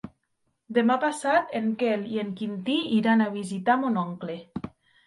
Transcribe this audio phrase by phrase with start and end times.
[0.77, 4.43] Demà passat en Quel i en Quintí iran a visitar mon oncle.